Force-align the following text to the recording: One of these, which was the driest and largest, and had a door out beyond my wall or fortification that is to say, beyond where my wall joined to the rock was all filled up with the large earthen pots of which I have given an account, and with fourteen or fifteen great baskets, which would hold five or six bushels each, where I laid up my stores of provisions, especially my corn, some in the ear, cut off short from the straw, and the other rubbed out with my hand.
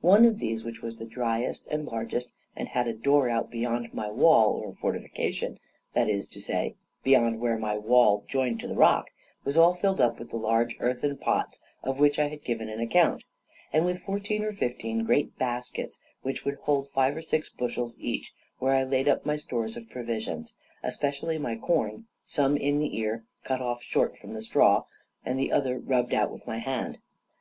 One 0.00 0.24
of 0.24 0.40
these, 0.40 0.64
which 0.64 0.82
was 0.82 0.96
the 0.96 1.04
driest 1.04 1.68
and 1.68 1.86
largest, 1.86 2.32
and 2.56 2.70
had 2.70 2.88
a 2.88 2.92
door 2.92 3.28
out 3.28 3.52
beyond 3.52 3.94
my 3.94 4.10
wall 4.10 4.54
or 4.60 4.74
fortification 4.74 5.60
that 5.92 6.08
is 6.08 6.26
to 6.30 6.40
say, 6.40 6.74
beyond 7.04 7.38
where 7.38 7.56
my 7.56 7.78
wall 7.78 8.24
joined 8.26 8.58
to 8.62 8.66
the 8.66 8.74
rock 8.74 9.12
was 9.44 9.56
all 9.56 9.74
filled 9.74 10.00
up 10.00 10.18
with 10.18 10.30
the 10.30 10.36
large 10.38 10.74
earthen 10.80 11.16
pots 11.16 11.60
of 11.84 12.00
which 12.00 12.18
I 12.18 12.26
have 12.30 12.42
given 12.42 12.68
an 12.68 12.80
account, 12.80 13.22
and 13.72 13.84
with 13.86 14.02
fourteen 14.02 14.42
or 14.42 14.52
fifteen 14.52 15.04
great 15.04 15.38
baskets, 15.38 16.00
which 16.22 16.44
would 16.44 16.56
hold 16.62 16.88
five 16.90 17.16
or 17.16 17.22
six 17.22 17.48
bushels 17.48 17.94
each, 17.96 18.32
where 18.58 18.74
I 18.74 18.82
laid 18.82 19.06
up 19.06 19.24
my 19.24 19.36
stores 19.36 19.76
of 19.76 19.88
provisions, 19.88 20.52
especially 20.82 21.38
my 21.38 21.54
corn, 21.54 22.06
some 22.24 22.56
in 22.56 22.80
the 22.80 22.98
ear, 22.98 23.24
cut 23.44 23.60
off 23.62 23.84
short 23.84 24.18
from 24.18 24.34
the 24.34 24.42
straw, 24.42 24.82
and 25.24 25.38
the 25.38 25.52
other 25.52 25.78
rubbed 25.78 26.12
out 26.12 26.32
with 26.32 26.44
my 26.44 26.58
hand. 26.58 26.98